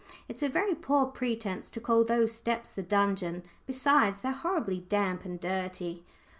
"It's 0.27 0.41
a 0.41 0.49
very 0.49 0.73
poor 0.73 1.05
pretence 1.05 1.69
to 1.69 1.79
call 1.79 2.03
those 2.03 2.31
steps 2.33 2.71
the 2.73 2.81
dungeon 2.81 3.43
besides, 3.67 4.21
they're 4.21 4.31
horribly 4.31 4.79
damp 4.89 5.25
and 5.25 5.39
dirty." 5.39 6.03